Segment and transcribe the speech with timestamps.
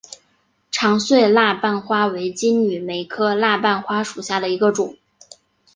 [0.71, 4.97] 长穗蜡瓣花为金缕梅科蜡瓣花属下的一个种。